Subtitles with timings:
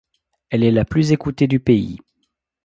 [0.49, 1.99] Elle est la plus écoutée du pays.